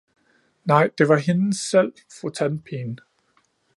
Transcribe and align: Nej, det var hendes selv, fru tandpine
Nej, 0.63 0.89
det 0.97 1.07
var 1.09 1.17
hendes 1.17 1.57
selv, 1.57 1.93
fru 2.21 2.29
tandpine 2.29 2.97